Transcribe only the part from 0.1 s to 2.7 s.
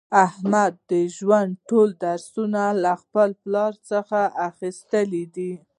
احمد د ژوند ټول درسونه